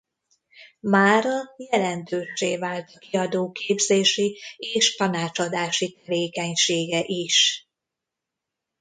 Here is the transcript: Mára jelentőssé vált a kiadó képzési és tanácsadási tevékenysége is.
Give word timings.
Mára 0.79 1.31
jelentőssé 1.57 2.57
vált 2.57 2.89
a 2.95 2.99
kiadó 2.99 3.51
képzési 3.51 4.39
és 4.57 4.95
tanácsadási 4.95 5.97
tevékenysége 6.05 7.01
is. 7.05 7.67